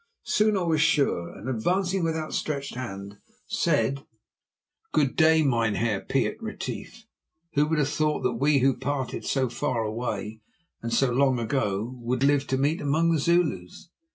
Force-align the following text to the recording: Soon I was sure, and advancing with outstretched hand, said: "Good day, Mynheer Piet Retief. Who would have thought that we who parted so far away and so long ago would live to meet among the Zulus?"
Soon 0.25 0.57
I 0.57 0.63
was 0.63 0.81
sure, 0.81 1.29
and 1.29 1.47
advancing 1.47 2.03
with 2.03 2.15
outstretched 2.15 2.73
hand, 2.73 3.19
said: 3.45 4.03
"Good 4.91 5.15
day, 5.15 5.43
Mynheer 5.43 6.01
Piet 6.09 6.41
Retief. 6.41 7.05
Who 7.53 7.67
would 7.67 7.77
have 7.77 7.87
thought 7.89 8.23
that 8.23 8.37
we 8.41 8.57
who 8.61 8.75
parted 8.75 9.25
so 9.25 9.47
far 9.47 9.83
away 9.83 10.41
and 10.81 10.91
so 10.91 11.11
long 11.11 11.37
ago 11.37 11.93
would 11.99 12.23
live 12.23 12.47
to 12.47 12.57
meet 12.57 12.81
among 12.81 13.11
the 13.11 13.19
Zulus?" 13.19 13.91